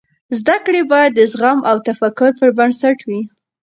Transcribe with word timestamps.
زده 0.39 0.55
کړې 0.65 0.81
باید 0.91 1.11
د 1.15 1.21
زغم 1.31 1.59
او 1.69 1.75
تفکر 1.87 2.29
پر 2.39 2.49
بنسټ 2.57 2.99
وي. 3.07 3.21